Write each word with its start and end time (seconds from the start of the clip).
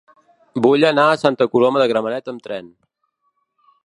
Vull 0.65 0.85
anar 0.87 1.03
a 1.09 1.19
Santa 1.23 1.47
Coloma 1.55 1.83
de 1.83 1.87
Gramenet 1.91 2.31
amb 2.33 2.45
tren. 2.49 2.73